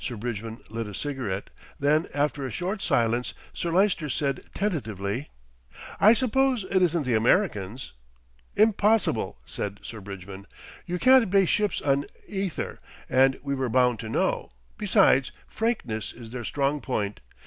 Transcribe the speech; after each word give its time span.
Sir 0.03 0.15
Bridgman 0.15 0.57
lit 0.71 0.87
a 0.87 0.95
cigarette, 0.95 1.51
then 1.79 2.07
after 2.11 2.43
a 2.43 2.49
short 2.49 2.81
silence 2.81 3.35
Sir 3.53 3.69
Lyster 3.71 4.09
said 4.09 4.41
tentatively: 4.51 5.29
"I 5.99 6.13
suppose 6.15 6.65
it 6.71 6.81
isn't 6.81 7.03
the 7.05 7.13
Americans?" 7.13 7.93
"Impossible," 8.55 9.37
said 9.45 9.79
Sir 9.83 10.01
Bridgman. 10.01 10.47
"You 10.87 10.97
can't 10.97 11.29
base 11.29 11.49
ships 11.49 11.81
on 11.81 12.05
ether, 12.27 12.79
and 13.09 13.37
we 13.43 13.53
were 13.53 13.69
bound 13.69 13.99
to 13.99 14.09
know, 14.09 14.53
besides 14.75 15.31
frankness 15.45 16.13
is 16.13 16.31
their 16.31 16.45
strong 16.45 16.81
point. 16.81 17.19